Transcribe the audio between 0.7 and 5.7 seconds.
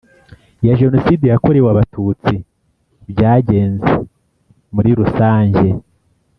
Jenoside yakorewe Abatutsi byagenze muri rusanjye